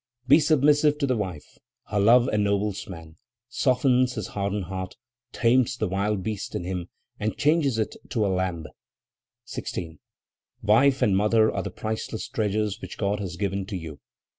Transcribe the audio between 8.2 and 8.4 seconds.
a